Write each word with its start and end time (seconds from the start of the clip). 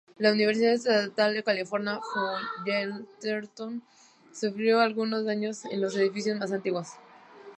La 0.17 0.31
Universidad 0.31 0.73
Estatal 0.73 1.35
de 1.35 1.43
California 1.43 1.99
Fullerton 3.13 3.83
sufrió 4.33 4.79
algunos 4.79 5.25
daños 5.25 5.63
en 5.65 5.79
los 5.79 5.95
edificios 5.95 6.39
más 6.39 6.51
antiguos. 6.51 6.87